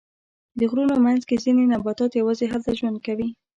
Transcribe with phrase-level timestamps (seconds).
[0.57, 3.27] د غرونو منځ کې ځینې نباتات یواځې هلته ژوند کوي.